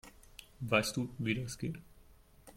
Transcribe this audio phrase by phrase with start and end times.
[0.61, 1.75] Weißt du, wie das geht?